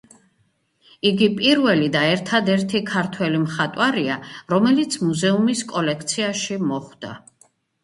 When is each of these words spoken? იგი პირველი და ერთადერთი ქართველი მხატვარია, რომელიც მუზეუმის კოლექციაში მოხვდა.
იგი 1.09 1.27
პირველი 1.41 1.89
და 1.95 2.01
ერთადერთი 2.13 2.81
ქართველი 2.93 3.43
მხატვარია, 3.43 4.17
რომელიც 4.55 4.99
მუზეუმის 5.05 5.65
კოლექციაში 5.77 6.61
მოხვდა. 6.75 7.17